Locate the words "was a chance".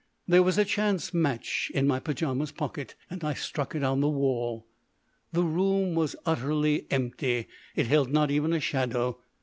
0.41-1.13